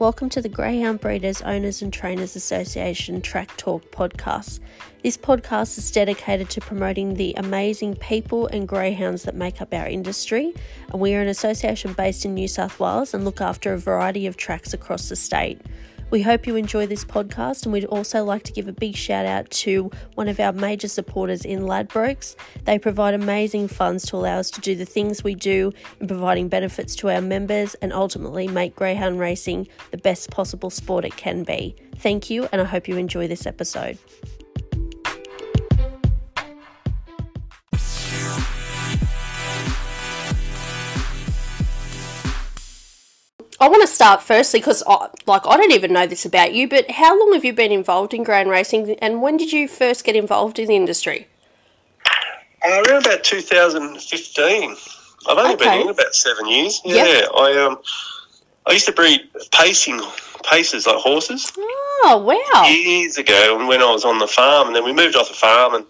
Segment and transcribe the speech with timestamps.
[0.00, 4.60] Welcome to the Greyhound Breeders, Owners and Trainers Association Track Talk podcast.
[5.02, 9.86] This podcast is dedicated to promoting the amazing people and greyhounds that make up our
[9.86, 10.54] industry,
[10.90, 14.26] and we are an association based in New South Wales and look after a variety
[14.26, 15.60] of tracks across the state.
[16.10, 19.26] We hope you enjoy this podcast, and we'd also like to give a big shout
[19.26, 22.34] out to one of our major supporters in Ladbrokes.
[22.64, 26.48] They provide amazing funds to allow us to do the things we do in providing
[26.48, 31.44] benefits to our members and ultimately make greyhound racing the best possible sport it can
[31.44, 31.76] be.
[31.98, 33.96] Thank you, and I hope you enjoy this episode.
[43.60, 44.82] I want to start firstly because,
[45.26, 48.14] like, I don't even know this about you, but how long have you been involved
[48.14, 51.28] in ground racing, and when did you first get involved in the industry?
[52.64, 54.76] Uh, around about 2015.
[55.28, 55.68] I've only Okay.
[55.70, 56.80] been in about seven years.
[56.86, 57.06] Yep.
[57.06, 57.78] Yeah, I um,
[58.66, 59.20] I used to breed
[59.52, 60.00] pacing
[60.50, 61.52] paces like horses
[62.02, 62.64] Oh wow!
[62.66, 65.74] years ago when I was on the farm, and then we moved off the farm
[65.74, 65.86] and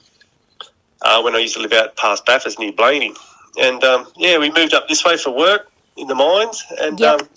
[1.02, 3.14] uh, when I used to live out past Bathurst near Blayney,
[3.60, 7.20] and um, yeah, we moved up this way for work in the mines, and Yep.
[7.20, 7.28] um,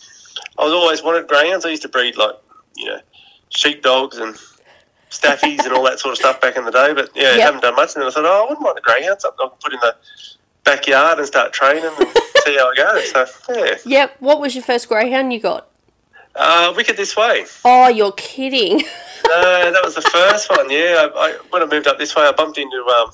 [0.57, 1.65] I was always wanted greyhounds.
[1.65, 2.35] I used to breed like
[2.75, 2.99] you know
[3.49, 4.35] sheepdogs and
[5.09, 7.41] staffies and all that sort of stuff back in the day, but yeah, Yep.
[7.41, 7.95] haven't done much.
[7.95, 9.21] And then I thought, oh, I wouldn't mind a greyhound.
[9.21, 9.95] Something I can put in the
[10.63, 11.95] backyard and start training and
[12.45, 13.11] see how it goes.
[13.11, 14.15] So yeah, Yep.
[14.19, 15.67] What was your first greyhound you got?
[16.35, 17.45] uh, wicked this way.
[17.63, 18.83] Oh, you're kidding!
[19.25, 20.69] No, that was the first one.
[20.69, 23.09] Yeah, I, I, when I moved up this way, I bumped into um,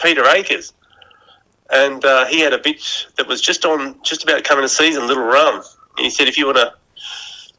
[0.00, 0.72] Peter Akers,
[1.70, 5.08] and uh, he had a bitch that was just on, just about coming to season,
[5.08, 5.62] Little Rum.
[6.00, 6.72] And he said, if you want to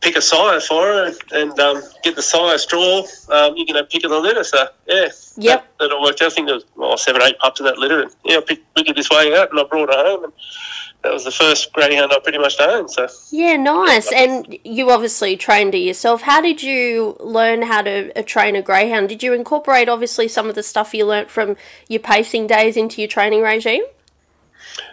[0.01, 3.87] pick a sire for her and um, get the sire straw, um, you can have
[3.87, 4.43] pick of the litter.
[4.43, 5.37] So yeah, Yep.
[5.37, 6.31] that, that all worked out.
[6.31, 8.65] I think there was well, seven, eight pups in that litter, and yeah, I picked
[8.75, 10.33] wicked this way out, and I brought her home, and
[11.03, 12.89] that was the first greyhound I pretty much owned.
[12.89, 13.07] So.
[13.29, 14.11] Yeah, nice.
[14.11, 16.23] And you obviously trained it yourself.
[16.23, 19.07] How did you learn how to uh, train a greyhound?
[19.07, 23.01] Did you incorporate obviously some of the stuff you learnt from your pacing days into
[23.01, 23.83] your training regime?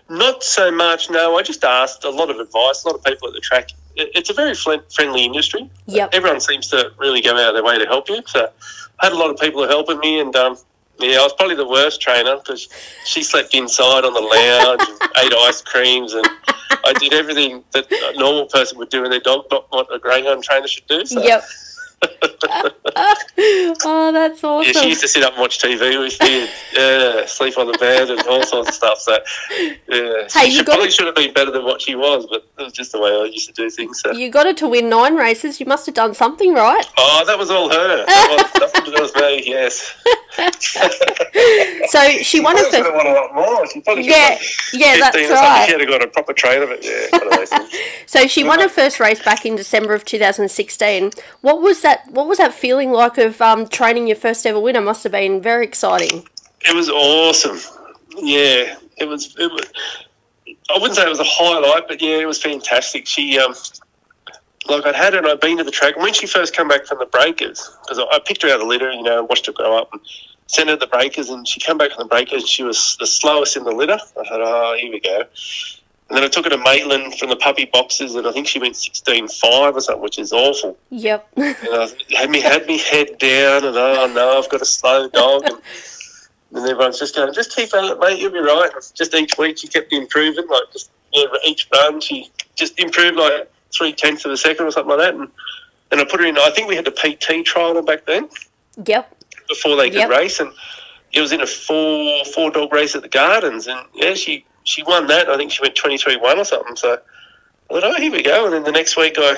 [0.09, 1.37] Not so much, no.
[1.37, 2.85] I just asked a lot of advice.
[2.85, 3.71] A lot of people at the track.
[3.95, 5.69] It's a very friendly industry.
[5.87, 6.11] Yep.
[6.13, 8.23] Everyone seems to really go out of their way to help you.
[8.27, 8.51] So
[9.01, 10.57] I had a lot of people helping me, and um,
[10.99, 12.69] yeah, I was probably the worst trainer because
[13.05, 16.27] she slept inside on the lounge and ate ice creams, and
[16.71, 19.99] I did everything that a normal person would do in their dog, not what a
[19.99, 21.05] greyhound trainer should do.
[21.05, 21.23] So.
[21.23, 21.45] Yep.
[23.85, 24.83] Oh, that's Yeah, awesome.
[24.83, 27.77] she used to sit up and watch TV with me, and yeah, sleep on the
[27.79, 28.99] bed and all sorts of stuff.
[28.99, 29.19] So,
[29.89, 32.27] yeah, Hey, she you should, gotta- probably should have been better than what she was,
[32.31, 34.01] but was just the way I used to do things.
[34.01, 35.59] So, You got her to win nine races.
[35.59, 36.87] You must have done something right.
[36.99, 38.05] oh, that was all her.
[38.05, 39.43] That was, nothing to do with me.
[39.47, 39.97] Yes,
[41.91, 42.93] So she won her first.
[42.93, 43.67] won a lot more.
[43.69, 44.39] She probably Yeah,
[44.75, 45.67] yeah, 15 that's right.
[45.67, 47.49] She had got a proper trainer, but yeah, one of it.
[47.51, 47.69] Yeah.
[48.07, 51.11] So she won her first race back in December of 2016.
[51.43, 52.11] What was that?
[52.11, 54.81] What was that feeling like of um, training your first ever winner?
[54.81, 56.27] Must have been very exciting.
[56.63, 57.59] It was awesome.
[58.17, 59.37] Yeah, it was.
[59.39, 59.67] It was.
[60.71, 63.07] I wouldn't say it was a highlight, but yeah, it was fantastic.
[63.07, 63.55] She, um,
[64.69, 65.95] like I'd had her and I'd been to the track.
[65.95, 68.57] And when she first came back from the breakers, because I, I picked her out
[68.57, 70.01] of the litter, you know, watched her grow up and
[70.47, 72.43] sent her to the breakers, and she came back on the breakers.
[72.43, 73.99] and She was the slowest in the litter.
[73.99, 75.25] I thought, oh, here we go.
[76.09, 78.59] And then I took her to Maitland from the puppy boxes, and I think she
[78.59, 80.79] went sixteen five or something, which is awful.
[80.89, 81.29] Yep.
[81.37, 85.09] And I had me had me head down, and oh no, I've got a slow
[85.09, 85.43] dog.
[85.51, 85.61] And,
[86.55, 88.19] and everyone's just going, just keep at it, mate.
[88.19, 88.71] You'll be right.
[88.95, 93.51] Just each week she kept improving, like just yeah, each run she just improved like
[93.77, 95.15] three tenths of a second or something like that.
[95.15, 95.29] And
[95.91, 96.37] and I put her in.
[96.39, 98.29] I think we had the PT trial back then
[98.87, 99.15] yep.
[99.49, 100.11] before they could Yep.
[100.11, 100.53] race, and
[101.13, 104.83] it was in a four four dog race at the Gardens, and yeah, she she
[104.83, 105.29] won that.
[105.29, 106.77] I think she went twenty three one or something.
[106.77, 106.95] So
[107.71, 108.47] I thought, oh, here we go.
[108.47, 109.37] And then the next week I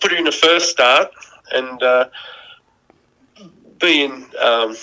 [0.00, 1.10] put her in the first start,
[1.52, 2.08] and uh,
[3.80, 4.76] being um,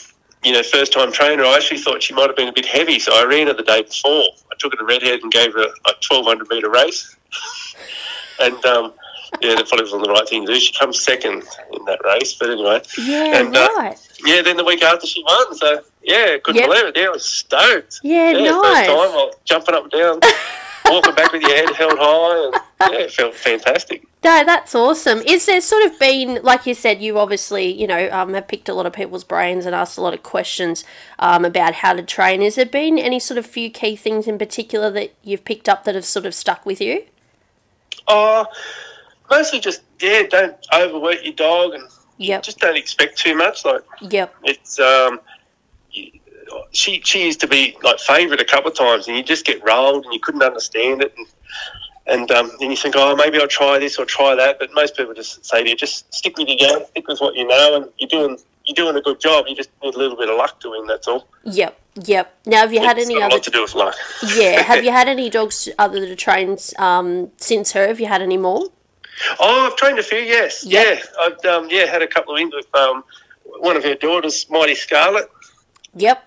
[0.44, 3.00] you know first time trainer, I actually thought she might have been a bit heavy,
[3.00, 4.26] so I ran her the day before.
[4.52, 7.16] I took her to Redhead and gave her a twelve hundred meter race,
[8.40, 8.64] and.
[8.66, 8.94] Um,
[9.42, 10.60] yeah, that probably wasn't the right thing to do.
[10.60, 13.40] She comes second in that race, but anyway, Yeah.
[13.40, 13.94] And, uh,
[14.26, 16.68] yeah, then the week after she won, so yeah, couldn't Yep.
[16.68, 16.98] believe it.
[16.98, 18.00] Yeah, I was stoked.
[18.02, 18.32] Yeah.
[18.32, 18.88] yeah, nice.
[18.88, 20.20] first time, I was jumping up and down,
[20.86, 24.04] walking back with your head held high, and yeah, it felt fantastic.
[24.24, 25.20] No, that's awesome.
[25.20, 28.68] Is there sort of been, like you said, you obviously, you know, um, have picked
[28.68, 30.84] a lot of people's brains and asked a lot of questions
[31.20, 32.42] um, about how to train.
[32.42, 35.86] Has there been any sort of few key things in particular that you've picked up
[35.86, 37.06] that have sort of stuck with you?
[38.08, 38.46] Oh,
[39.30, 41.84] mostly just yeah, don't overwork your dog, and
[42.18, 42.44] Yep.
[42.44, 43.64] just don't expect too much.
[43.64, 44.36] Like Yep.
[44.44, 45.22] it's um,
[46.72, 49.64] she she used to be like favourite a couple of times, and you just get
[49.64, 51.28] rolled, and you couldn't understand it, and
[52.08, 54.58] And um, then you think, oh, maybe I'll try this or try that.
[54.60, 57.36] But most people just say to you, just stick with your game, stick with what
[57.36, 59.46] you know, and you're doing you're doing a good job.
[59.48, 60.88] You just need a little bit of luck to win.
[60.88, 61.28] That's all.
[61.44, 62.34] Yep, yep.
[62.46, 63.36] Now, have you had It's any got a other?
[63.36, 63.96] lot to do with luck.
[64.36, 67.86] yeah, have you had any dogs other than trains um, since her?
[67.88, 68.64] Have you had any more?
[69.40, 70.20] Oh, I've trained a few.
[70.20, 70.84] Yes, Yeah.
[70.94, 71.00] yeah.
[71.22, 73.04] I've um, yeah had a couple of wins with um,
[73.60, 75.30] one of her daughters, Mighty Scarlet,
[75.96, 76.24] Yep.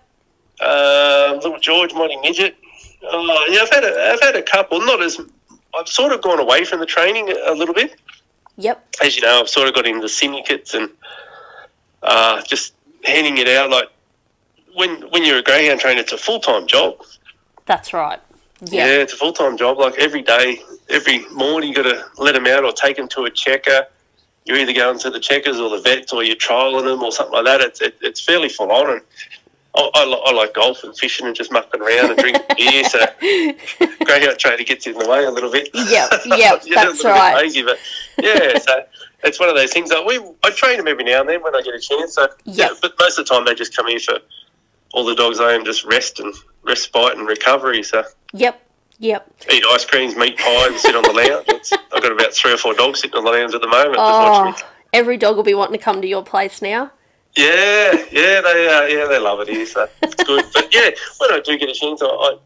[0.62, 2.56] Uh, little George, Mighty Midget.
[3.05, 4.81] Oh, yeah, I've had a, I've had a couple.
[4.81, 5.20] Not as
[5.75, 7.97] I've sort of gone away from the training a little bit.
[8.59, 8.97] Yep.
[9.03, 10.91] As you know, I've sort of got into syndicates and
[12.03, 12.75] uh, just
[13.05, 13.70] handing it out.
[13.70, 13.88] Like
[14.75, 16.97] when when you're a greyhound trainer, it's a full time job.
[17.67, 18.20] That's right.
[18.64, 19.00] Yeah, Yep.
[19.00, 19.79] it's a full time job.
[19.79, 23.25] Like every day, every morning, you got to let them out or take them to
[23.25, 23.87] a checker.
[24.44, 27.32] You're either going to the checkers or the vets, or you're trialing them or something
[27.35, 27.61] like that.
[27.62, 29.00] It's it, it's fairly full on, and
[29.74, 32.84] I, I, I like golf and fishing and just mucking around and drinking beer.
[32.84, 32.98] So
[34.04, 35.70] greyhound trainer gets in the way a little bit.
[35.72, 37.36] You're a that's right.
[37.36, 37.78] Lazy, but
[38.20, 38.84] yeah, so
[39.24, 39.88] it's one of those things.
[39.90, 42.14] That we I train them every now and then when I get a chance.
[42.14, 42.72] So yeah, Yep.
[42.82, 44.19] but most of the time they just come in for
[44.92, 47.82] all the dogs I am just rest and respite and recovery.
[47.82, 48.04] So
[48.34, 48.60] Yep.
[48.98, 49.30] Yep.
[49.50, 51.46] eat ice creams, meat pies, and sit on the lounge.
[51.48, 53.96] It's, I've got about three or four dogs sitting on the lounge at the moment.
[53.98, 54.54] Oh,
[54.92, 56.92] every dog will be wanting to come to your place now.
[57.34, 60.44] Yeah, yeah, they uh, yeah they love it here, so it's good.
[60.52, 62.37] But yeah, when I do get a chance, I, I,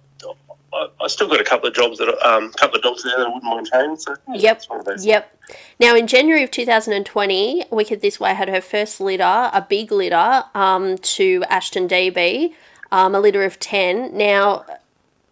[0.73, 3.27] I, I still got a couple of jobs that um, couple of jobs there that
[3.27, 3.97] I wouldn't mind training.
[3.97, 4.63] So Yep.
[4.69, 5.05] one of those.
[5.05, 5.33] Yep.
[5.81, 9.23] Now, in January of 2020, Wicked This Way had her first litter,
[9.53, 12.55] a big litter, um, to Aston DB,
[12.93, 14.17] um, a litter of 10.
[14.17, 14.65] Now,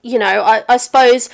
[0.03, 1.31] you know, I, I suppose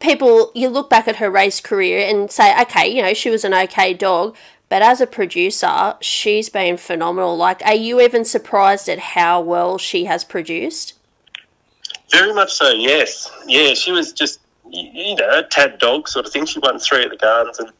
[0.00, 3.44] people, you look back at her race career and say, okay, you know, she was
[3.44, 4.36] an okay dog.
[4.68, 7.36] But as a producer, she's been phenomenal.
[7.36, 10.94] Like, are you even surprised at how well she has produced?
[12.10, 12.70] Very much so.
[12.70, 13.74] Yes, yeah.
[13.74, 16.46] She was just you know a tad dog sort of thing.
[16.46, 17.70] She won three at the Gardens and,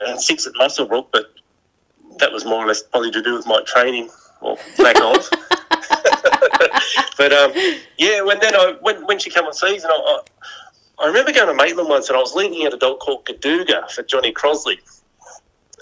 [0.00, 1.32] and six at Muswellbrook, but
[2.18, 4.10] that was more or less probably to do with my training
[4.40, 5.28] or lack of.
[7.18, 7.52] but um,
[7.98, 9.94] yeah, when then I when when she came on season, I,
[10.98, 13.24] I, I remember going to Maitland once and I was leading at a dog called
[13.24, 14.78] Gadooga for Johnny Crosley,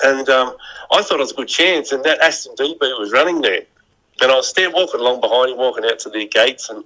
[0.03, 0.57] and um,
[0.91, 3.63] I thought it was a good chance, and that Aston DB was running there,
[4.21, 6.85] and I was there walking along behind him, walking out to the gates, and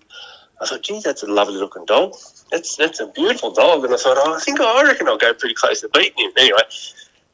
[0.61, 2.15] I thought, geez, that's a lovely looking dog.
[2.51, 5.35] That's that's a beautiful dog, and I thought, oh, I think I reckon I'll go
[5.35, 6.33] pretty close to beating him.
[6.37, 6.63] Anyway,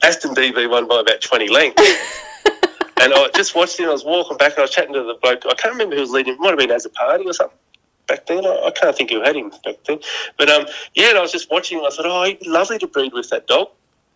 [0.02, 1.82] Aston DB won by about twenty lengths.
[3.00, 3.88] And I just watched him.
[3.88, 5.44] I was walking back, and I was chatting to the bloke.
[5.48, 6.34] I can't remember who was leading.
[6.34, 7.56] It might have been as a party or something
[8.08, 8.44] back then.
[8.44, 10.00] I, I can't think who had him back then.
[10.36, 11.84] But um, yeah, and I was just watching him.
[11.84, 13.69] I thought, oh, he'd be lovely to breed with that dog.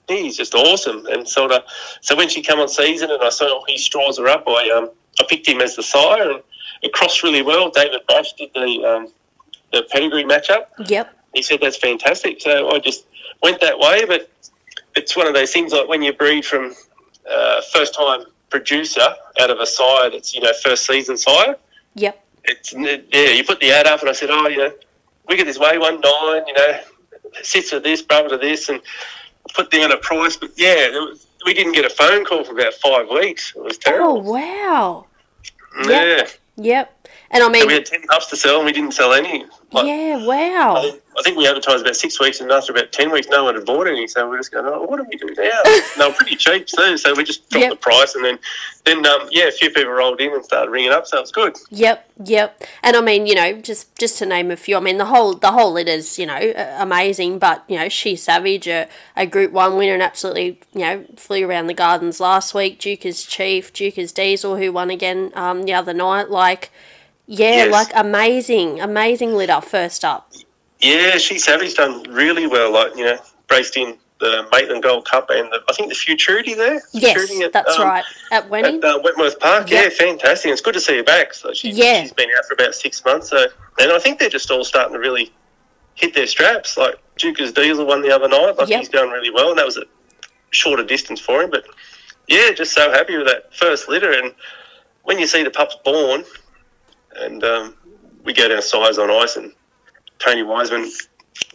[0.08, 1.06] He's just awesome.
[1.06, 1.62] And sort of,
[2.00, 4.90] so when she came on season, and I saw he straws her up, I um,
[5.20, 6.42] I picked him as the sire, and
[6.82, 7.70] it crossed really well.
[7.70, 9.08] David Bash did the um,
[9.72, 11.16] the pedigree matchup Yep.
[11.34, 12.40] he said that's fantastic.
[12.40, 13.06] So I just
[13.42, 14.04] went that way.
[14.04, 14.30] But
[14.96, 16.74] it's one of those things like when you breed from
[17.30, 19.00] uh, first time producer
[19.40, 21.56] out of a sire that's you know first season sire.
[21.94, 22.24] Yep.
[22.44, 23.30] It's yeah.
[23.30, 24.72] You put the ad up, and I said, oh, you know,
[25.28, 26.42] Wicked This Way one nine.
[26.46, 26.80] You know,
[27.42, 28.80] sits to this, brother to this, and
[29.54, 30.36] put down a price.
[30.36, 33.52] But yeah, was, we didn't get a phone call for about five weeks.
[33.56, 34.18] It was oh, terrible.
[34.18, 35.06] Oh, wow.
[35.88, 36.26] yeah.
[36.56, 37.01] Yep.
[37.32, 39.46] And I mean, And we had ten cups to sell, and we didn't sell any.
[39.72, 40.82] Like, yeah, wow.
[40.82, 43.54] think, I think we advertised about six weeks, and after about ten weeks, no one
[43.54, 44.06] had bought any.
[44.06, 45.62] So we're just going, oh, what do we do now?
[45.64, 47.70] they were pretty cheap too, so we just dropped Yep.
[47.70, 48.38] the price, and then,
[48.84, 51.32] then um, yeah, a few people rolled in and started ringing up, so it was
[51.32, 51.56] good.
[51.70, 52.62] Yep, yep.
[52.82, 54.76] And I mean, you know, just just to name a few.
[54.76, 58.68] I mean, the whole the whole litter's you know amazing, but you know, she Savage,
[58.68, 62.78] a, a Group One winner, and absolutely you know flew around the gardens last week.
[62.78, 66.28] Duker's Chief, Duker's Diesel, who won again um, the other night.
[66.28, 66.70] Like,
[67.32, 67.72] yeah, Yes.
[67.72, 69.60] like amazing, amazing litter.
[69.60, 70.30] First up.
[70.80, 72.72] Yeah, she Savage done really well.
[72.72, 73.18] Like you know,
[73.50, 76.80] raced in the Maitland Gold Cup and the, I think the Futurity there.
[76.92, 78.04] Yes, Futurity at, that's um, right.
[78.30, 78.78] At Wenning.
[78.78, 79.82] At uh, Wentworth Park, Yep.
[79.82, 80.52] yeah, fantastic.
[80.52, 81.34] It's good to see her back.
[81.34, 82.02] So she, Yeah.
[82.02, 83.30] she's been out for about six months.
[83.30, 83.46] So,
[83.80, 85.32] and I think they're just all starting to really
[85.94, 86.76] hit their straps.
[86.76, 88.52] Like Duker's Diesel won the other night.
[88.58, 88.78] Like Yep.
[88.80, 89.84] he's going really well, and that was a
[90.50, 91.50] shorter distance for him.
[91.50, 91.64] But
[92.28, 94.12] yeah, just so happy with that first litter.
[94.12, 94.34] And
[95.02, 96.22] when you see the pups born,
[97.20, 97.74] and um,
[98.24, 99.52] we go down size on ice, and
[100.18, 100.90] Tony Wiseman,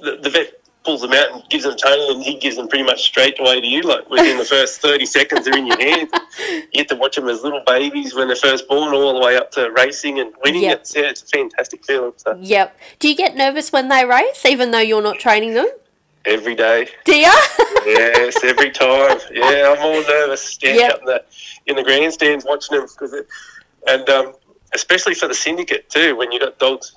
[0.02, 2.68] the, the vet pulls them out and gives them to Tony, and he gives them
[2.68, 3.82] pretty much straight away to you.
[3.82, 6.10] Like within the first thirty seconds, they're in your hands.
[6.40, 9.36] You get to watch them as little babies when they're first born, all the way
[9.38, 10.64] up to racing and winning.
[10.64, 10.80] Yep.
[10.82, 12.14] It's, yeah, it's a fantastic feeling.
[12.18, 12.78] So Yep.
[13.00, 15.68] Do you get nervous when they race, even though you're not training them?
[16.26, 17.32] every day, Do you?
[17.86, 19.18] yes, every time.
[19.32, 20.92] Yeah, I'm all nervous standing Yep.
[20.94, 21.24] up in the
[21.68, 23.28] in the grandstands watching them because, it,
[23.88, 24.34] and um,
[24.74, 26.94] especially for the syndicate too, when you got dogs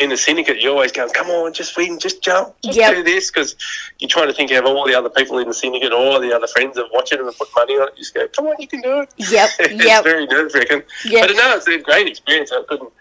[0.00, 2.94] in the syndicate, you're always going, "Come on, just win, just jump, just Yep.
[2.94, 3.56] do this," because
[3.98, 6.46] you're trying to think of all the other people in the syndicate, all the other
[6.46, 7.94] friends that watch it and put money on it.
[7.96, 10.04] You just go, "Come on, you can do it." Yep, it's yep.
[10.04, 10.82] very nerve wracking.
[11.04, 11.26] Yep.
[11.28, 12.52] But no, it's a great experience.
[12.52, 12.92] I couldn't.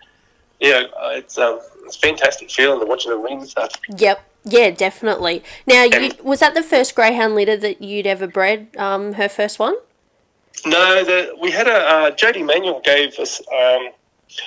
[0.59, 3.71] Yeah, uh, it's um, it's a fantastic feeling to watching them win stuff.
[3.95, 4.23] Yep.
[4.49, 5.43] Yeah, definitely.
[5.65, 8.69] Now, you, was that the first greyhound litter that you'd ever bred?
[8.77, 9.75] Um, her first one.
[10.65, 13.89] No, the, we had a uh, Jody Manuel gave us um,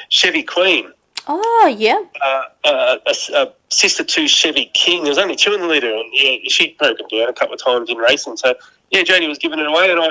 [0.08, 0.92] Chevy Queen.
[1.26, 2.00] Oh, yeah.
[2.24, 5.02] uh, uh, a, a sister to Chevy King.
[5.02, 7.62] There was only two in the litter, and yeah, she'd broken down a couple of
[7.62, 8.36] times in racing.
[8.36, 8.54] So
[8.90, 10.08] yeah, Jodie was giving it away, and I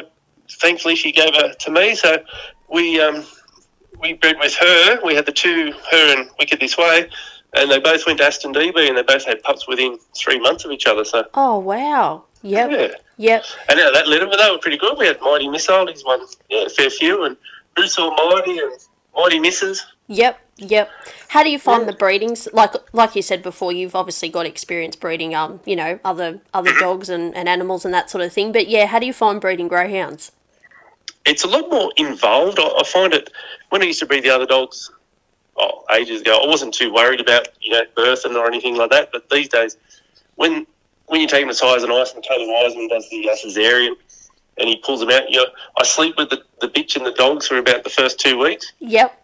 [0.49, 1.95] thankfully she gave her to me.
[1.95, 2.17] So
[2.71, 3.25] we um,
[3.99, 4.99] we bred with her.
[5.03, 7.09] We had the two, her and Wicked This Way,
[7.53, 10.63] and they both went to Aston DB, and they both had pups within three months
[10.63, 11.03] of each other.
[11.03, 12.23] So Oh, wow.
[12.43, 12.71] Yep.
[12.71, 13.43] yeah, Yep.
[13.67, 14.97] and out that litter, but they were pretty good.
[14.97, 17.35] We had Mighty Missile, he's won yeah, a fair few, and
[17.75, 18.71] Bruce Almighty and
[19.21, 19.85] Mighty Misses.
[20.07, 20.39] Yep.
[20.57, 20.89] Yep.
[21.29, 22.47] How do you find the breedings?
[22.51, 26.73] Like, like you said before, you've obviously got experience breeding, um, you know, other other
[26.79, 28.51] dogs and, and animals and that sort of thing.
[28.51, 30.31] But yeah, how do you find breeding greyhounds?
[31.25, 32.59] it's a lot more involved.
[32.59, 33.31] I, I find it
[33.69, 34.91] when I used to breed the other dogs,
[35.57, 39.11] oh, ages ago, I wasn't too worried about you know birthing or anything like that.
[39.11, 39.77] But these days,
[40.35, 40.65] when
[41.05, 43.93] when you take them to size and ice, and Tony Wiseman does the uh, cesarean,
[44.59, 45.43] and he pulls them out, you
[45.77, 48.71] I sleep with the, the bitch and the dogs for about the first two weeks.
[48.79, 49.15] Yep.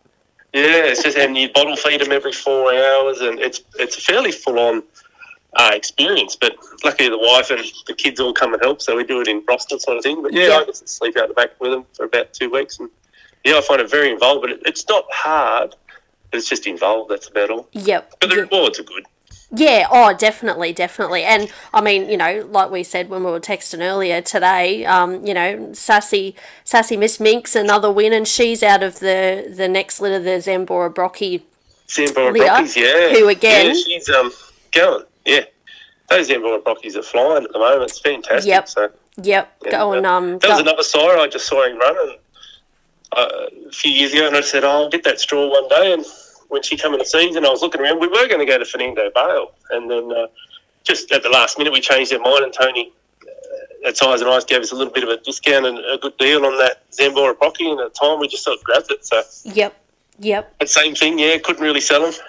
[0.53, 4.01] Yeah, it's just and you bottle feed them every four hours, and it's it's a
[4.01, 4.83] fairly full on
[5.57, 6.37] uh, experience.
[6.37, 9.27] But luckily, the wife and the kids all come and help, so we do it
[9.27, 10.21] in Broston sort of thing.
[10.23, 10.57] But yeah, Yeah.
[10.59, 12.89] I get to sleep out the back with them for about two weeks, and
[13.43, 14.41] yeah, I find it very involved.
[14.43, 15.75] But it, it's not hard;
[16.31, 17.11] it's just involved.
[17.11, 17.67] That's about all.
[17.73, 18.15] Yep.
[18.21, 18.41] But the Yeah.
[18.43, 19.05] rewards are good.
[19.55, 21.24] Yeah, oh, definitely, definitely.
[21.24, 25.25] And I mean, you know, like we said when we were texting earlier today, um,
[25.25, 30.00] you know, sassy, sassy Miss Minx, another win, and she's out of the the next
[30.01, 31.41] litter, the Zambora Brockie.
[31.88, 33.17] Zambora Brockies, yeah.
[33.17, 34.31] who again- Yeah, she's um
[34.71, 35.03] going.
[35.25, 35.45] Yeah,
[36.09, 37.89] those Zambora Brockies are flying at the moment.
[37.91, 38.47] It's fantastic.
[38.50, 38.69] Yep.
[38.69, 38.89] So.
[39.21, 40.05] Yep, Yeah, going.
[40.05, 42.17] Um, That was go- another sire I just saw him running
[43.13, 43.27] uh,
[43.69, 46.05] a few years ago, and I said, oh, "I'll get that straw one day." And
[46.49, 47.99] when she came in the season, I was looking around.
[47.99, 50.27] We were going to go to Fernando Bale, and then uh,
[50.83, 52.91] just at the last minute, we changed our mind, and Tony
[53.23, 55.97] uh, at Size and Ice gave us a little bit of a discount and a
[55.97, 58.91] good deal on that Zambora Brockie, and at the time, we just sort of grabbed
[58.91, 59.05] it.
[59.05, 59.75] So, Yep,
[60.19, 60.59] yep.
[60.59, 62.13] that same thing, yeah, couldn't really sell them.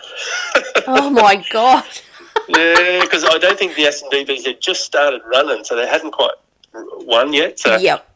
[0.89, 1.85] Oh my god.
[2.49, 6.13] yeah, because I don't think the Aston DBs had just started running, so they hadn't
[6.13, 6.31] quite
[6.73, 7.59] won yet.
[7.59, 8.09] So, Yep.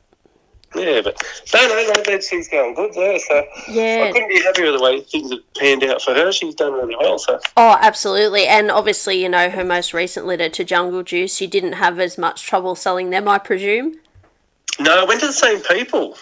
[0.75, 1.21] Yeah, but
[1.53, 3.19] no, no, no, that she's going good there.
[3.19, 4.05] So yeah.
[4.09, 6.31] I couldn't be happier with the way things have panned out for her.
[6.33, 7.19] She's done really well.
[7.19, 8.47] So Oh, absolutely.
[8.47, 12.17] And obviously, you know, her most recent litter to Jungle Juice, you didn't have as
[12.17, 13.97] much trouble selling them, I presume.
[14.79, 16.17] no, I went to the same people.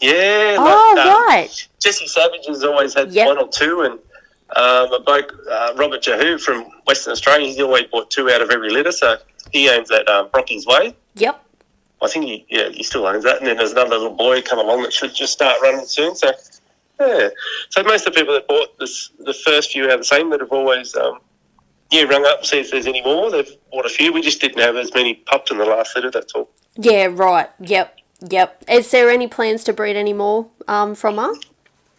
[0.00, 0.56] Yeah.
[0.58, 1.68] Oh, like, um, right.
[1.80, 3.26] Jesse Savage has always had Yep.
[3.26, 3.94] one or two, and
[4.56, 8.50] um, a bloke, uh, Robert Jahu from Western Australia, he's always bought two out of
[8.50, 8.92] every litter.
[8.92, 9.16] So
[9.50, 10.94] he owns that um, Brocky's Way.
[11.14, 11.40] Yep.
[12.02, 13.38] I think he, yeah, he still owns that.
[13.38, 16.14] And then there's another little boy come along that should just start running soon.
[16.14, 16.32] So,
[17.00, 17.28] yeah.
[17.70, 20.40] So most of the people that bought this, the first few are the same that
[20.40, 21.20] have always, um,
[21.90, 23.30] yeah, rung up and see if there's any more.
[23.30, 24.12] They've bought a few.
[24.12, 26.50] We just didn't have as many pups in the last litter, that's all.
[26.76, 27.48] Yeah, right.
[27.60, 27.96] Yep.
[28.30, 28.64] Yep.
[28.68, 31.32] Is there any plans to breed any more um, from her?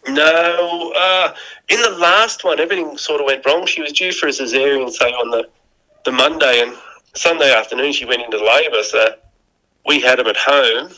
[0.08, 1.34] No, uh,
[1.68, 3.66] in the last one, everything sort of went wrong.
[3.66, 5.48] She was due for a cesarean, say, on the,
[6.04, 6.76] the Monday, and
[7.14, 8.82] Sunday afternoon she went into labour.
[8.84, 9.16] So
[9.86, 10.90] we had them at home,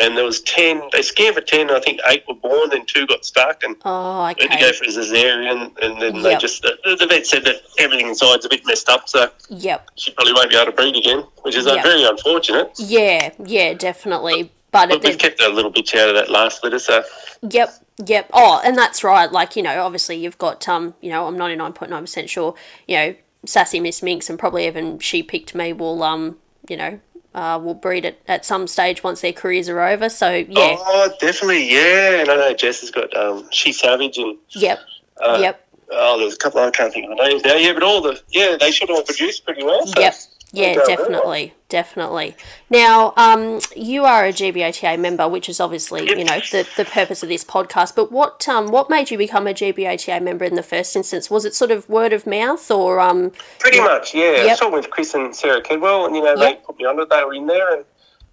[0.00, 0.82] and there was 10.
[0.92, 4.32] They scanned for 10, I think eight were born, then two got stuck, and Oh,
[4.38, 7.44] we had to go for a cesarean, and then they just, the, the vet said
[7.44, 9.90] that everything inside's a bit messed up, so Yep.
[9.96, 11.84] she probably won't be able to breed again, which is uh, Yep.
[11.84, 12.72] very unfortunate.
[12.78, 14.50] Yeah, yeah, definitely.
[14.70, 17.04] But But we've kept a little bit out of that last litter, so
[17.42, 17.74] Yep,
[18.06, 18.30] yep.
[18.32, 19.30] Oh, and that's right.
[19.30, 22.54] Like you know, obviously you've got um, you know, I'm 99.9 percent sure.
[22.88, 26.38] You know, sassy Miss Minx and probably even she picked me will um,
[26.70, 27.00] you know,
[27.34, 30.08] uh, will breed it at some stage once their careers are over.
[30.08, 32.20] So yeah, Oh, definitely, yeah.
[32.20, 34.80] And I know Jess has got um, She Savage and yep,
[35.22, 37.54] uh, yep, oh, there's a couple I can't think of the names now.
[37.54, 39.86] Yeah, but all the yeah, they should all produce pretty well.
[39.86, 40.00] So.
[40.00, 40.14] yep.
[40.54, 40.96] Yeah, Okay, very well.
[40.96, 42.36] definitely, definitely.
[42.68, 46.18] Now, um, you are a GBOTA member, which is obviously, Yep.
[46.18, 47.94] you know, the, the purpose of this podcast.
[47.96, 51.30] But what um, what made you become a GBOTA member in the first instance?
[51.30, 54.36] Was it sort of word of mouth, or um, Pretty much, yeah.
[54.40, 54.58] I Yep.
[54.58, 56.38] saw with Chris and Sarah Kedwell, and you know Yep.
[56.38, 57.08] they put me on it.
[57.08, 57.84] They were in there, and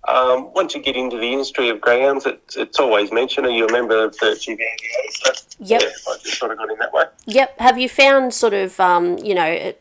[0.07, 3.45] um, once you get into the industry of greyhounds, it's, it's always mentioned.
[3.45, 5.11] Are you a member of the GBNDA?
[5.11, 5.81] So, Yep.
[5.81, 7.03] Yeah, I just sort of got in that way.
[7.25, 7.59] Yep.
[7.59, 9.73] Have you found sort of, um, you know,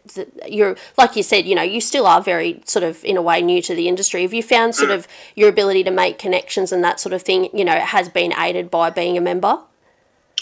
[0.48, 3.40] you're like you said, you know, you still are very sort of in a way
[3.40, 4.22] new to the industry.
[4.22, 5.06] Have you found sort of
[5.36, 8.72] your ability to make connections and that sort of thing, you know, has been aided
[8.72, 9.60] by being a member?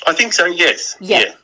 [0.07, 0.47] I think so.
[0.47, 0.97] Yes.
[1.01, 1.27] Yep.
[1.27, 1.35] Yeah.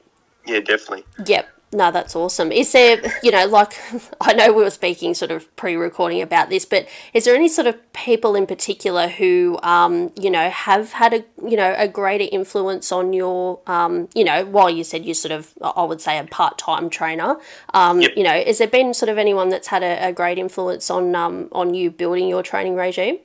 [0.55, 1.05] Yeah, definitely.
[1.27, 1.49] Yep.
[1.75, 2.53] No, that's awesome.
[2.53, 3.73] Is there, you know, like
[4.21, 7.67] I know we were speaking sort of pre-recording about this, but is there any sort
[7.67, 12.27] of people in particular who, um, you know, have had a, you know, a greater
[12.31, 16.19] influence on your, um, you know, while you said you're sort of, I would say,
[16.19, 17.37] a part-time trainer,
[17.73, 18.13] um, Yep.
[18.17, 21.15] you know, has there been sort of anyone that's had a, a great influence on,
[21.15, 23.19] um, on you building your training regime?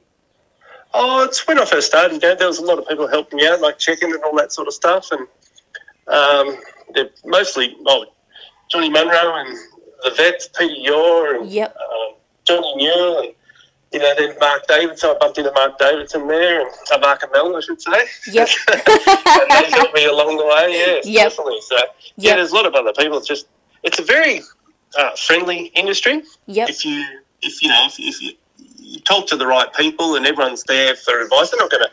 [0.93, 2.21] Oh, it's when I first started.
[2.23, 4.35] You know, there was a lot of people helping me out, like checking and all
[4.37, 5.27] that sort of stuff, and
[6.07, 6.57] um,
[6.93, 8.05] they're mostly oh,
[8.69, 9.57] Johnny Munro and
[10.03, 11.75] the vets, Peter Yor and Yep.
[11.75, 12.13] um,
[12.45, 13.33] Johnny Newell, and
[13.93, 15.11] you know, then Mark Davidson.
[15.11, 18.05] I bumped into Mark Davidson there, and uh, Mark Amell, I should say.
[18.31, 18.49] Yep.
[18.73, 20.71] and they helped me along the way.
[20.71, 21.29] Yes, Yep.
[21.29, 21.61] definitely.
[21.61, 21.81] So yeah,
[22.17, 22.35] Yep.
[22.37, 23.17] there's a lot of other people.
[23.17, 23.47] It's just
[23.83, 24.41] it's a very
[24.97, 26.23] uh, friendly industry.
[26.47, 26.69] Yep.
[26.69, 27.03] If you
[27.41, 28.31] if you know if, if you,
[28.77, 31.91] you talk to the right people and everyone's there for advice, they're not going to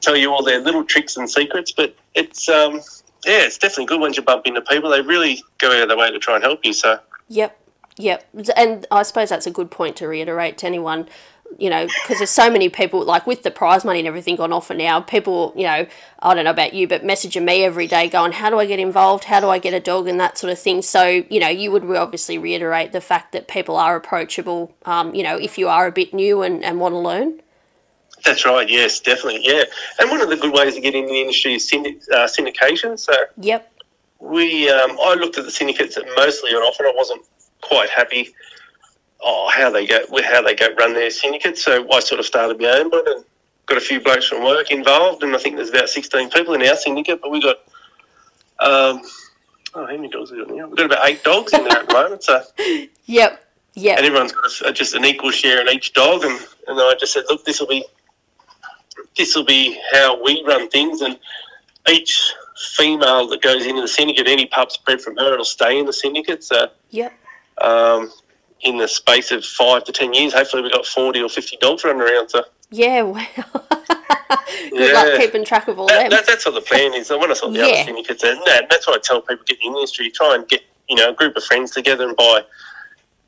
[0.00, 1.70] tell you all their little tricks and secrets.
[1.72, 2.80] But it's um
[3.24, 4.90] yeah, it's definitely good once you bump into people.
[4.90, 6.72] They really go out of their way to try and help you.
[6.72, 7.00] So
[7.30, 7.56] Yep,
[7.96, 8.28] yep.
[8.56, 11.08] And I suppose that's a good point to reiterate to anyone,
[11.58, 14.52] you know, because there's so many people, like with the prize money and everything on
[14.52, 15.86] offer now, people, you know,
[16.18, 18.80] I don't know about you, but messaging me every day going, how do I get
[18.80, 19.24] involved?
[19.24, 20.08] How do I get a dog?
[20.08, 20.82] And that sort of thing.
[20.82, 25.22] So, you know, you would obviously reiterate the fact that people are approachable, um, you
[25.22, 27.40] know, if you are a bit new and, and want to learn.
[28.24, 28.68] That's right.
[28.68, 29.40] Yes, definitely.
[29.42, 29.64] Yeah,
[29.98, 32.98] and one of the good ways to get into the industry is syndi- uh, syndication.
[32.98, 33.72] So Yep,
[34.18, 36.84] we um, I looked at the syndicates that mostly on offer.
[36.84, 37.22] I wasn't
[37.60, 38.34] quite happy.
[39.22, 41.62] Oh, how they go, how they go run their syndicates.
[41.62, 43.24] So I sort of started my own one and
[43.66, 45.22] got a few blokes from work involved.
[45.22, 47.58] And I think there's about 16 people in our syndicate, but we got
[48.60, 49.02] um,
[49.74, 50.66] oh, how many dogs we got now?
[50.66, 52.22] We've got about eight dogs in there at the moment.
[52.22, 52.42] So
[53.06, 56.24] yep, yep, and everyone's got a, just an equal share in each dog.
[56.24, 57.84] And and I just said, look, this will be
[59.16, 61.18] this will be how we run things, and
[61.88, 62.32] each
[62.76, 65.92] female that goes into the syndicate, any pups bred from her, it'll stay in the
[65.92, 66.44] syndicate.
[66.44, 67.12] So yep.
[67.60, 68.10] um,
[68.62, 71.84] in the space of five to ten years, hopefully we've got forty or fifty dogs
[71.84, 72.28] running around.
[72.28, 73.26] So Yeah, well.
[74.70, 74.92] Good Yeah.
[74.92, 76.10] luck keeping track of all that, them.
[76.10, 77.10] that, that's what the plan is.
[77.10, 77.66] I want to sort the Yeah.
[77.66, 80.10] other syndicates, and that, that's what I tell people get in the industry.
[80.10, 82.42] Try and get you know a group of friends together and buy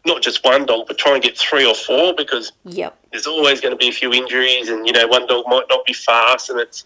[0.04, 3.60] not just one dog, but try and get three or four because Yep, there's always
[3.60, 6.50] going to be a few injuries, and you know one dog might not be fast,
[6.50, 6.84] and it's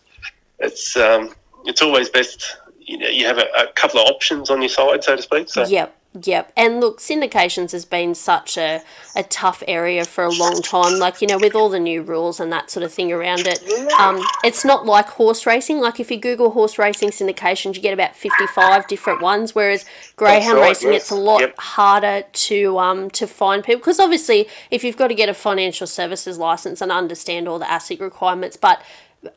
[0.58, 4.60] it's um, it's always best you know you have a, a couple of options on
[4.60, 5.48] your side, so to speak.
[5.48, 6.52] So Yep, yep.
[6.56, 8.82] And look, syndications has been such a,
[9.14, 10.98] a tough area for a long time.
[10.98, 13.62] Like, you know, with all the new rules and that sort of thing around it.
[13.98, 15.80] Um, it's not like horse racing.
[15.80, 19.54] Like, if you Google horse racing syndications, you get about 55 different ones.
[19.54, 19.84] Whereas
[20.16, 21.02] greyhound right, racing, yes.
[21.02, 21.58] it's a lot Yep.
[21.58, 23.80] harder to um, to find people.
[23.80, 27.66] Because obviously, if you've got to get a financial services license and understand all the
[27.66, 28.80] ASIC requirements, but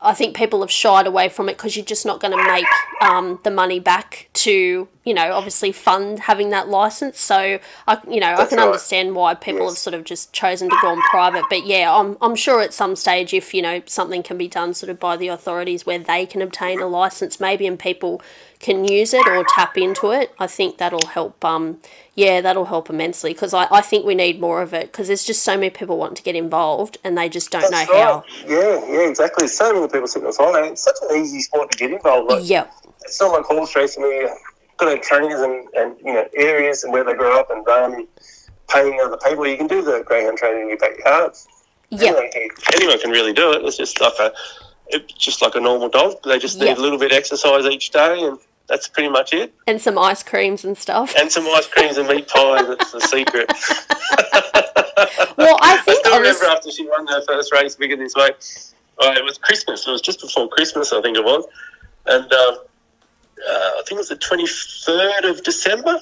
[0.01, 2.65] I think people have shied away from it because you're just not going to make
[3.01, 7.19] um, the money back to, you know, obviously fund having that license.
[7.19, 8.65] So I, you know, I can right.
[8.67, 9.71] understand why people Yes.
[9.73, 11.45] have sort of just chosen to go on private.
[11.49, 14.73] But yeah, I'm, I'm sure at some stage, if you know something can be done
[14.73, 18.21] sort of by the authorities where they can obtain a license, maybe and people
[18.59, 21.43] can use it or tap into it, I think that'll help.
[21.45, 21.79] Um,
[22.15, 25.23] yeah, that'll help immensely because I, I think we need more of it because there's
[25.23, 28.23] just so many people wanting to get involved and they just don't That's know how.
[28.45, 29.47] Yeah, yeah, exactly.
[29.47, 30.71] So many people sitting on the side.
[30.71, 32.29] It's such an easy sport to get involved.
[32.29, 32.71] Like, Yep.
[33.05, 33.45] it's not like
[34.79, 37.49] horse racing got to trainers and, and you know areas and where they grow up
[37.51, 38.07] and run,
[38.69, 39.47] paying other people.
[39.47, 41.33] You can do the greyhound training in your backyard.
[41.91, 42.01] Yep.
[42.01, 43.63] Anyone can, anyone can really do it.
[43.65, 44.31] It's just like a
[44.87, 46.15] it's just like a normal dog.
[46.23, 46.77] They just need Yep.
[46.77, 48.37] a little bit of exercise each day, and
[48.67, 49.53] that's pretty much it.
[49.67, 51.15] And some ice creams and stuff.
[51.15, 52.67] And some ice creams and meat pies.
[52.67, 53.51] That's the secret.
[55.37, 58.31] Well, I think still honest- remember after she won her first race Wicked This Way.
[59.01, 59.87] Uh, it was Christmas.
[59.87, 61.45] It was just before Christmas, I think it was,
[62.05, 62.55] and um, uh,
[63.47, 65.99] I think it was the twenty third of December.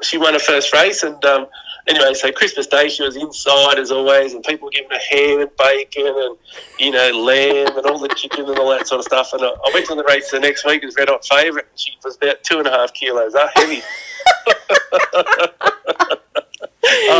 [0.00, 1.46] She won her first race, and um,
[1.88, 5.40] anyway, so Christmas Day she was inside as always, and people were giving her ham
[5.40, 6.36] and bacon and
[6.78, 9.32] you know lamb and all the chicken and all that sort of stuff.
[9.32, 11.66] And I, I went to the race the next week as red hot favourite.
[11.68, 13.82] and She was about two and a half kilos, uh, heavy.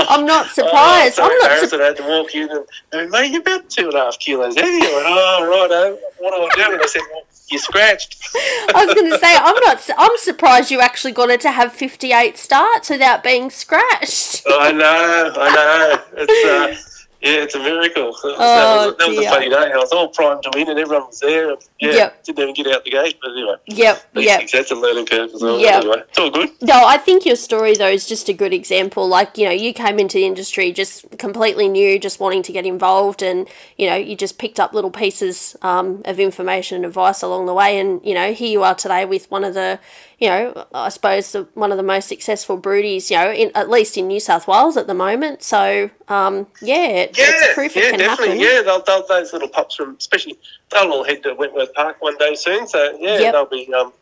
[0.09, 1.18] I'm not surprised.
[1.18, 3.68] Oh, I'm not embarrassed that I had to walk in and, and mate, you're about
[3.68, 4.68] two and a half kilos heavy.
[4.68, 6.73] I went, oh, right, what do I do?
[6.75, 8.17] And I said, well, you scratched.
[8.35, 9.89] I was going to say I'm not.
[9.97, 14.43] I'm surprised you actually got it to have 58 starts without being scratched.
[14.47, 16.03] I know, I know.
[16.17, 18.13] It's, uh, yeah, it's a miracle.
[18.13, 19.73] that was, Oh, that was a funny day.
[19.73, 21.51] I was all primed to win and everyone was there.
[21.51, 22.25] And, yeah, Yep.
[22.25, 23.17] didn't even get out the gate.
[23.21, 24.03] But anyway, Yep.
[24.15, 24.39] Yep.
[24.39, 25.59] things, that's a learning curve as well.
[25.59, 25.75] Yep.
[25.83, 26.51] Anyway, it's all good.
[26.63, 29.09] No, I think your story though is just a good example.
[29.09, 32.65] Like, you know, you came into the industry just completely new, just wanting to get
[32.67, 37.23] involved, and you know, you just picked up little pieces um, of information and advice
[37.23, 37.79] along the way.
[37.79, 39.81] And you know, here you are today with one of the,
[40.19, 43.71] you know, I suppose the, one of the most successful broodies, you know, in, at
[43.71, 45.43] least in New South Wales at the moment.
[45.45, 48.39] So, um, yeah, it, Yeah, it's proof yeah, it can definitely.
[48.41, 48.57] happen.
[48.57, 50.37] Yeah, they'll, they'll, those little pups from, especially,
[50.71, 52.67] they'll all head to Wentworth Park one day soon.
[52.67, 53.33] So yeah, Yep.
[53.33, 53.73] they'll be.
[53.73, 53.93] Um,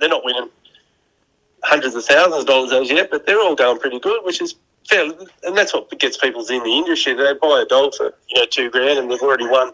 [0.00, 0.48] they're not winning
[1.62, 4.54] hundreds of thousands of dollars as yet, but they're all going pretty good, which is
[4.88, 5.04] fair.
[5.42, 7.12] And that's what gets people in the industry.
[7.14, 9.72] They buy a dog for you know two grand, and they've already won.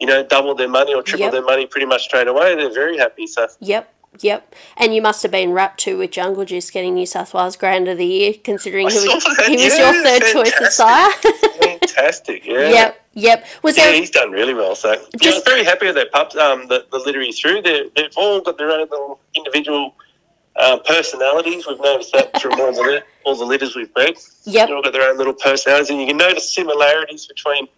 [0.00, 1.32] You know, double their money or triple Yep.
[1.32, 2.56] their money pretty much straight away.
[2.56, 3.28] They're very happy.
[3.28, 3.88] So Yep,
[4.20, 4.54] yep.
[4.76, 7.88] And you must have been wrapped too with Jungle Juice getting New South Wales Grand
[7.88, 11.10] of the Year, considering I he was, he was yeah, your third choice of sire.
[11.60, 12.44] fantastic.
[12.52, 12.68] Yeah.
[12.68, 13.46] yep, yep.
[13.62, 13.94] Was Yeah, there?
[13.94, 14.74] he's done really well.
[14.74, 16.36] So, yeah, Just- I'm very happy with their pups.
[16.36, 19.94] Um, the, the litter he's through, they're, they've all got their own little individual
[20.56, 21.66] uh, personalities.
[21.66, 24.14] We've noticed that from all the all the litters we've bred.
[24.44, 24.68] Yep.
[24.68, 27.68] They've all got their own little personalities, and you can notice similarities between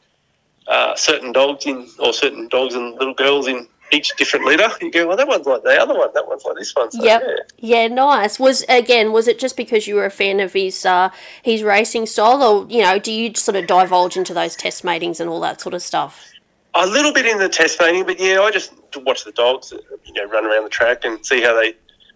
[0.67, 4.69] uh, certain dogs in or certain dogs and little girls in each different litter.
[4.81, 6.09] You go, well, that one's like the other one.
[6.15, 6.91] That one's like this one.
[6.91, 7.23] So, Yep.
[7.59, 7.83] yeah.
[7.85, 8.39] Yeah, nice.
[8.39, 11.11] Was again, was it just because you were a fan of his uh,
[11.43, 15.21] his racing style, or you know, do you sort of divulge into those test matings
[15.21, 16.31] and all that sort of stuff?
[16.75, 19.73] A little bit in the test mating, but yeah, I just watch the dogs,
[20.05, 21.75] you know, run around the track and see how they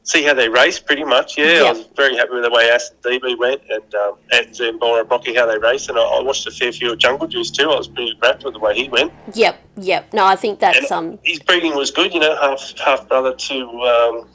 [0.08, 0.78] see how they race.
[0.78, 1.60] Pretty much, yeah.
[1.60, 1.62] Yeah.
[1.64, 5.36] I was very happy with the way Aston DB went and um, and Zambora Brockie
[5.36, 7.70] how they raced, and I, I watched a fair few of Jungle Juice too.
[7.70, 9.12] I was pretty wrapped with the way he went.
[9.34, 10.12] Yep, yep.
[10.12, 11.18] No, I think that's And um.
[11.22, 14.28] his breeding was good, you know, half half brother to um,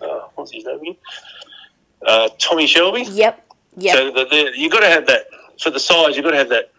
[0.00, 0.96] uh, what's his name?
[2.06, 3.02] Uh, Tommy Shelby.
[3.02, 3.94] Yep, yep.
[3.94, 5.26] So the, the, you got to have that
[5.60, 6.16] for the size.
[6.16, 6.72] You have got to have that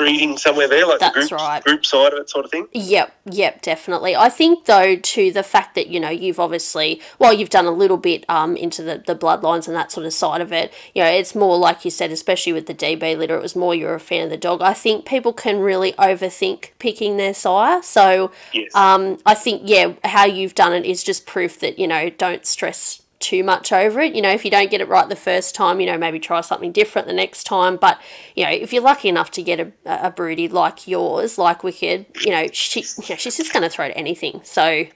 [0.00, 1.62] breeding somewhere there, like That's the group right.
[1.64, 2.66] group side of it, sort of thing.
[2.72, 4.16] Yep, yep, definitely.
[4.16, 7.70] I think though to the fact that you know you've obviously well you've done a
[7.70, 10.72] little bit um into the the bloodlines and that sort of side of it.
[10.94, 13.74] You know, it's more like you said, especially with the DB litter, it was more
[13.74, 14.62] you're a fan of the dog.
[14.62, 17.82] I think people can really overthink picking their sire.
[17.82, 18.70] So Yes.
[18.74, 22.46] um I think yeah, how you've done it is just proof that you know don't
[22.46, 24.14] stress too much over it.
[24.14, 26.40] You know, if you don't get it right the first time, you know, maybe try
[26.40, 27.76] something different the next time.
[27.76, 28.00] But,
[28.34, 32.06] you know, if you're lucky enough to get a, a broody like yours, like Wicked,
[32.22, 34.40] you know, she, you know, she's just going to throw at anything.
[34.44, 34.86] So,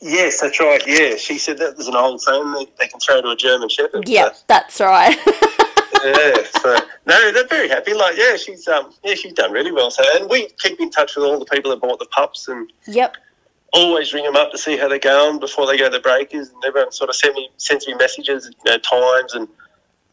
[0.00, 0.80] Yes, that's right.
[0.86, 3.68] Yeah, she said that was an old saying they, they can throw to a German
[3.68, 4.08] Shepherd.
[4.08, 5.16] yeah, that's right.
[6.04, 6.44] Yeah.
[6.62, 7.94] So no, they're very happy.
[7.94, 9.90] Like, yeah, she's um, yeah, she's done really well.
[9.90, 12.72] So, and we keep in touch with all the people that bought the pups and
[12.86, 13.16] yep.
[13.72, 16.48] Always ring them up to see how they're going before they go to the breakers.
[16.50, 19.48] And everyone sort of send me sends me messages, you know, times and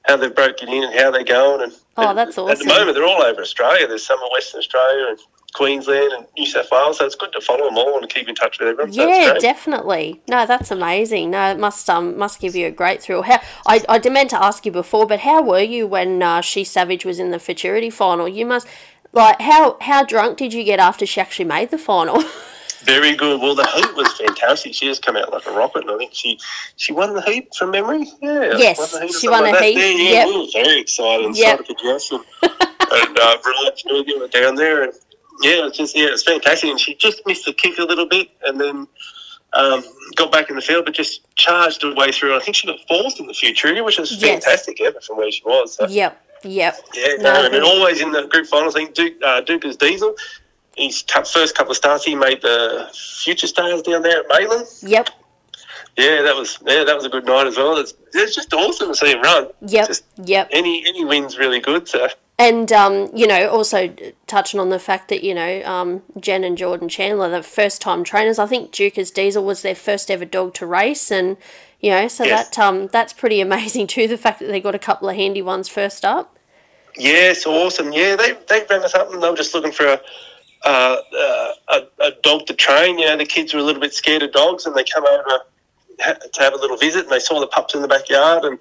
[0.05, 1.63] how they've broken in and how they're going.
[1.63, 3.87] And Oh, that's At the moment, they're all over Australia.
[3.87, 5.19] There's some in Western Australia and
[5.53, 6.97] Queensland and New South Wales.
[6.97, 8.91] So it's good to follow them all and keep in touch with everyone.
[8.91, 10.21] Yeah, definitely.
[10.27, 11.31] No, that's amazing.
[11.31, 13.21] No, it must um must give you a great thrill.
[13.23, 16.41] How I I did meant to ask you before, but how were you when uh,
[16.41, 18.27] She Savage was in the futurity final?
[18.27, 18.67] You must
[19.13, 22.21] like how how drunk did you get after she actually made the final?
[22.83, 23.41] Very good.
[23.41, 24.73] Well, the heat was fantastic.
[24.75, 26.39] She has come out like a rocket, and I think she
[26.75, 28.05] she won the heat from memory.
[28.21, 30.27] Yeah, Yes, won she won the heat, Yeah, yeah, yep.
[30.27, 31.61] we were very excited and Yep.
[31.81, 34.93] Jess and, and uh, Raj Nugent were down there, and
[35.41, 36.69] yeah, it's just yeah, it's fantastic.
[36.69, 38.87] And she just missed the kick a little bit, and then.
[39.53, 39.85] Um,
[40.17, 42.35] got back in the field, but just charged her way through.
[42.35, 44.43] I think she got fourth in the future, which was Yes.
[44.43, 45.75] fantastic ever from where she was.
[45.75, 46.77] So, yep, yep.
[46.93, 49.77] yeah, No, no, and always in the group finals, I think Duke, uh, Duke is
[49.77, 50.13] Diesel.
[50.77, 54.67] His first couple of starts, he made the Future Stars down there at Maitland.
[54.81, 55.09] Yep,
[55.97, 57.77] Yeah, that was yeah, that was a good night as well.
[57.77, 59.47] It's, it's just awesome to see him run.
[59.61, 60.49] yep, Just yep.
[60.51, 61.87] any any win's really good.
[61.87, 62.07] So
[62.37, 63.95] And um, you know, also
[64.27, 68.03] touching on the fact that you know, um, Jen and Jordan Chandler, the first time
[68.03, 68.37] trainers.
[68.39, 71.37] I think Duke's Diesel was their first ever dog to race, and
[71.79, 72.49] you know, so Yes.
[72.49, 74.07] that um, that's pretty amazing too.
[74.09, 76.37] The fact that they got a couple of handy ones first up.
[76.97, 77.91] Yes, awesome.
[77.93, 80.01] Yeah, they they ran us up and they were just looking for a.
[80.65, 82.97] Uh, uh, a, a dog to train.
[82.97, 85.41] You know, the kids were a little bit scared of dogs, and they come over
[85.99, 88.57] ha- to have a little visit, and they saw the pups in the backyard, and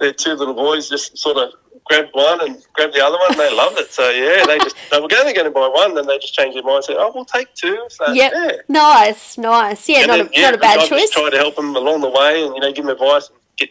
[0.00, 1.52] their two little boys just sort of
[1.84, 3.92] grabbed one and grabbed the other one, and they loved it.
[3.92, 6.56] So yeah, they just they were only going to buy one, then they just changed
[6.56, 7.86] their mind, and said, "Oh, we'll take two.
[7.88, 8.32] So Yep.
[8.34, 9.88] yeah, Nice, nice.
[9.88, 11.02] Yeah, And not then, a yeah, not a bad choice.
[11.02, 13.38] Just try to help them along the way, and you know, give them advice, and
[13.56, 13.70] get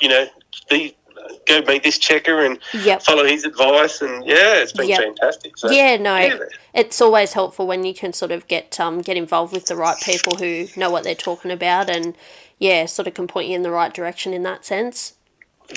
[0.00, 0.26] you know,
[0.70, 0.94] the,
[1.46, 3.02] go meet this checker and Yep.
[3.02, 5.00] follow his advice, and yeah, it's been Yep.
[5.00, 5.56] fantastic.
[5.58, 6.36] So, Yeah, no, yeah.
[6.74, 9.96] it's always helpful when you can sort of get um, get involved with the right
[10.02, 12.14] people who know what they're talking about, and
[12.58, 15.14] yeah, sort of can point you in the right direction in that sense.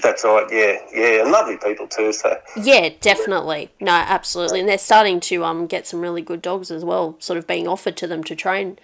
[0.04, 0.46] That's right.
[0.52, 2.14] Yeah, yeah, and lovely people too.
[2.14, 3.72] So Yeah, definitely.
[3.80, 7.38] No, absolutely, and they're starting to um get some really good dogs as well, sort
[7.38, 8.78] of being offered to them to train.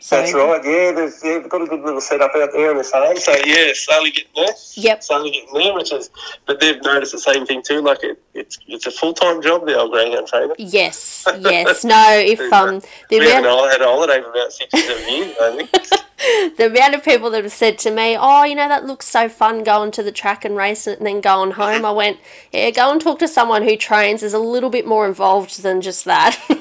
[0.00, 0.64] So, that's right.
[0.64, 3.16] Yeah, there's yeah, they've got a good little setup out there on the farm.
[3.18, 4.54] So yeah, slowly getting there.
[4.74, 5.02] Yep.
[5.02, 6.08] Slowly getting there, which is,
[6.46, 7.82] but they've noticed the same thing too.
[7.82, 9.66] Like it, it's it's a full time job.
[9.66, 10.54] The old greyhound trainer.
[10.58, 11.84] Yes, yes.
[11.84, 15.08] No, if um, the We haven't all had a holiday for about six or seven
[15.08, 15.70] years, I think.
[16.56, 19.28] the amount of people that have said to me, "Oh, you know that looks so
[19.28, 22.18] fun going to the track and racing and then going home." I went,
[22.52, 24.22] "Yeah, go and talk to someone who trains.
[24.22, 26.40] Is a little bit more involved than just that."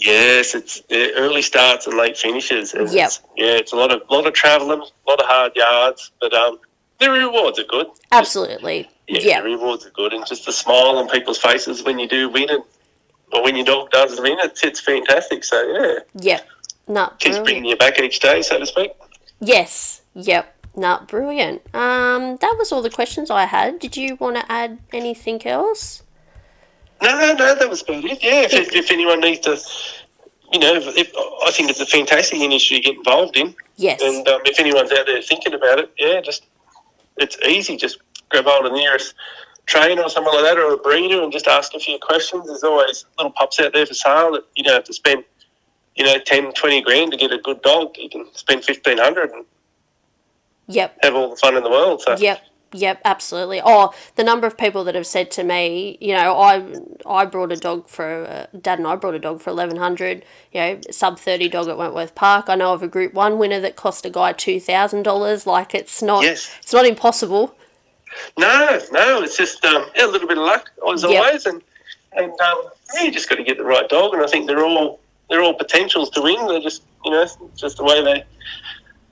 [0.00, 2.74] yes, it's early starts and late finishes.
[2.74, 2.94] And Yep.
[3.06, 6.32] it's- yeah, it's a lot of lot of travelling, a lot of hard yards, but
[6.34, 6.58] um,
[6.98, 7.86] the rewards are good.
[8.12, 8.88] Absolutely.
[9.08, 9.40] Yeah, Yeah.
[9.40, 12.48] the rewards are good, and just the smile on people's faces when you do win,
[12.50, 12.62] and
[13.32, 15.44] or when your dog does win, it's it's fantastic.
[15.44, 16.40] So yeah, Yeah.
[16.88, 17.44] No, keeps brilliant.
[17.44, 18.92] bringing you back each day, so to speak.
[19.40, 20.02] Yes.
[20.14, 20.52] Yep.
[20.76, 21.62] Not brilliant.
[21.74, 23.78] Um, that was all the questions I had.
[23.78, 26.02] Did you want to add anything else?
[27.02, 28.22] No, no, that was about it.
[28.22, 29.58] Yeah, if, if, if anyone needs to,
[30.52, 31.12] you know, if, if,
[31.46, 33.54] I think it's a fantastic industry to get involved in.
[33.76, 34.00] Yes.
[34.02, 36.46] And um, if anyone's out there thinking about it, yeah, just
[37.18, 37.76] it's easy.
[37.76, 37.98] Just
[38.30, 39.14] grab hold of the nearest
[39.66, 42.46] trainer or someone like that, or a breeder, and just ask a few questions.
[42.46, 45.24] There's always little pups out there for sale that you don't have to spend,
[45.96, 47.96] you know, 10, 20 grand to get a good dog.
[47.98, 49.44] You can spend fifteen hundred and
[50.68, 50.98] Yep.
[51.02, 52.00] have all the fun in the world.
[52.02, 52.40] So Yep.
[52.76, 53.62] Yep, absolutely.
[53.64, 56.62] Oh, the number of people that have said to me, you know, I
[57.06, 60.24] I brought a dog for uh, Dad and I brought a dog for eleven hundred.
[60.52, 62.48] You know, sub thirty dog at Wentworth Park.
[62.48, 65.46] I know of a Group One winner that cost a guy two thousand dollars.
[65.46, 66.54] Like it's not, Yes.
[66.60, 67.54] it's not impossible.
[68.38, 71.10] No, no, it's just um, yeah, a little bit of luck as Yep.
[71.12, 71.62] always, and
[72.12, 72.62] and um,
[72.94, 75.42] yeah, you just got to get the right dog, and I think they're all they're
[75.42, 76.46] all potentials to win.
[76.46, 78.24] They're just you know it's just the way they.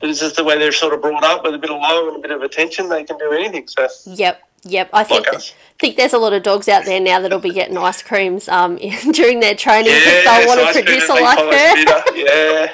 [0.04, 2.16] It's just the way they're sort of brought up with a bit of love and
[2.16, 2.88] a bit of attention.
[2.88, 3.66] They can do anything.
[3.68, 4.42] So Yep.
[4.66, 7.50] Yep, I think Like think there's a lot of dogs out there now that'll be
[7.50, 8.76] getting ice creams um,
[9.12, 11.74] during their training because yeah, they want to produce a like her.
[12.16, 12.72] Yeah,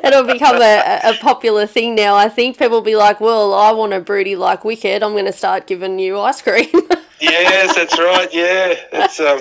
[0.04, 2.16] It'll become a, a popular thing now.
[2.16, 5.02] I think people will be like, "Well, I want a broody like Wicked.
[5.02, 6.66] I'm going to start giving you ice cream."
[7.20, 8.28] yes, that's right.
[8.32, 9.40] Yeah, it's um,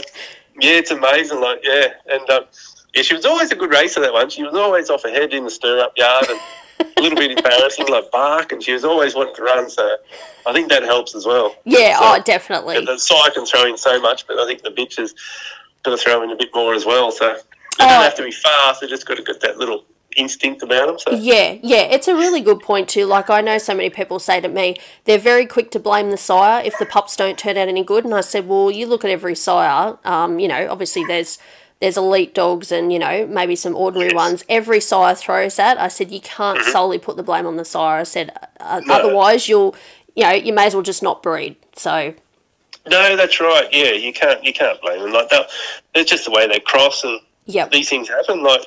[0.60, 1.42] yeah, it's amazing.
[1.42, 2.44] Like yeah, and um,
[2.96, 4.02] yeah, she was always a good racer.
[4.02, 6.40] That one, she was always off ahead in the stirrup yard and
[6.98, 9.70] a little bit embarrassing, like bark, and she was always wanting to run.
[9.70, 9.98] So
[10.46, 11.56] I think that helps as well.
[11.66, 12.76] yeah, So- oh, definitely.
[12.76, 15.14] Yeah, the sire can throw in so much, but I think the bitch is
[15.84, 17.12] going to throw in a bit more as well.
[17.12, 17.40] So they
[17.84, 17.88] Oh.
[17.88, 19.84] don't have to be fast; they just got to get that little
[20.16, 20.98] instinct about them.
[20.98, 23.06] So Yeah, yeah, it's a really good point too.
[23.06, 26.18] Like I know so many people say to me, they're very quick to blame the
[26.18, 28.04] sire if the pups don't turn out any good.
[28.04, 29.96] And I said, well, you look at every sire.
[30.04, 31.38] Um, you know, obviously there's
[31.80, 34.16] there's elite dogs and you know maybe some ordinary Yes.
[34.16, 34.44] ones.
[34.50, 35.80] Every sire throws that.
[35.80, 38.00] I said you can't solely put the blame on the sire.
[38.00, 38.96] I said uh, No.
[38.96, 39.76] otherwise you'll,
[40.16, 41.56] you know, you may as well just not breed.
[41.76, 42.14] So
[42.90, 43.68] no, that's right.
[43.72, 45.48] Yeah, you can't you can't blame them like that.
[45.94, 48.42] It's just the way they cross, and yep, these things happen.
[48.44, 48.62] Like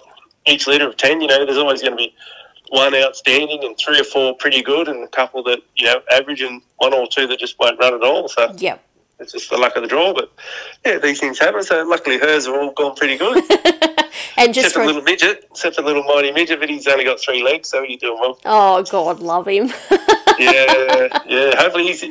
[0.47, 2.15] each litter of ten, you know, there's always going to be
[2.69, 6.43] one outstanding and three or four pretty good, and a couple that you know average,
[6.43, 8.29] and one or two that just won't run at all.
[8.29, 8.85] So yep.
[9.21, 10.13] It's just the luck of the draw.
[10.13, 10.33] But
[10.85, 11.63] yeah, these things happen.
[11.63, 13.45] So luckily, hers have all gone pretty good.
[14.37, 17.05] And just except for for little midget, except a little mighty midget, but he's only
[17.05, 18.39] got three legs, so he's doing well.
[18.45, 19.67] oh god, love him.
[20.39, 21.51] yeah, yeah.
[21.57, 22.05] Hopefully, he's,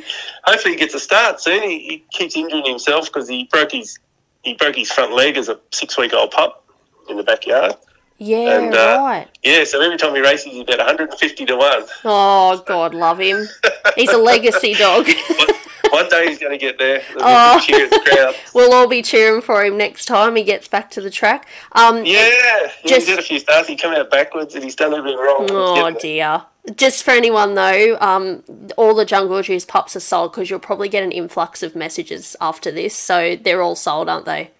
[0.44, 1.62] hopefully he gets a start soon.
[1.62, 3.98] He, he keeps injuring himself because he broke his
[4.42, 6.64] he broke his front leg as a six week old pup
[7.08, 7.74] in the backyard.
[8.18, 9.28] yeah, And, uh, right.
[9.42, 11.84] Yeah, so every time he races, he's about 150 to one.
[12.04, 13.48] Oh god, love him.
[13.96, 15.08] He's a legacy dog.
[15.90, 17.02] One- day he's going to get there.
[17.18, 17.58] Oh.
[17.58, 20.90] a cheer of the we'll all be cheering for him next time he gets back
[20.92, 21.46] to the track.
[21.72, 23.68] Um, Yeah, yeah Just- had a few starts.
[23.68, 25.46] He come out backwards and he's done everything wrong.
[25.50, 26.42] Oh dear.
[26.76, 28.42] Just for anyone though, um,
[28.76, 32.36] all the Jungle Juice pups are sold because you'll probably get an influx of messages
[32.40, 32.94] after this.
[32.94, 34.50] So they're all sold, aren't they?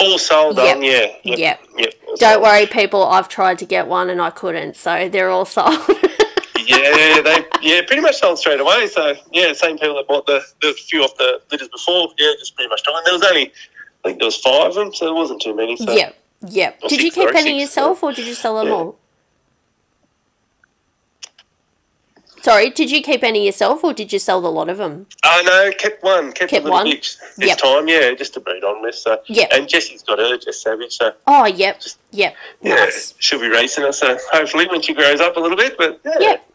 [0.00, 0.76] All sold Yep.
[0.76, 1.06] on, yeah.
[1.24, 1.38] Yep.
[1.38, 1.60] Yep.
[1.78, 1.94] Yep.
[2.18, 2.42] Don't sold.
[2.42, 3.04] worry, people.
[3.04, 5.78] I've tried to get one and I couldn't, so they're all sold.
[6.66, 8.88] Yeah, they yeah pretty much sold straight away.
[8.88, 12.08] So yeah, same people that bought the the few off the litters before.
[12.18, 13.02] Yeah, just pretty much gone.
[13.04, 13.52] There was only
[14.04, 15.76] I think there was five of them, so there wasn't too many.
[15.76, 15.92] So.
[15.92, 16.16] yep,
[16.48, 16.78] yep.
[16.82, 18.74] Or Did you keep any yourself, or did you sell them Yeah.
[18.74, 18.98] all?
[22.42, 25.06] Sorry, did you keep any yourself, or did you sell the lot of them?
[25.24, 26.86] Oh no, kept one, kept, Kept a little one?
[26.86, 27.58] bitch this Yep.
[27.58, 27.88] time.
[27.88, 28.94] Yeah, just to breed on with.
[28.94, 29.48] So Yep.
[29.52, 30.92] and Jessie's got her, Jess Savage.
[30.96, 32.36] So Oh, yep, yep.
[32.62, 33.14] yeah, Nice.
[33.18, 33.98] she'll be racing us.
[33.98, 36.46] So hopefully when she grows up a little bit, but yeah, Yep.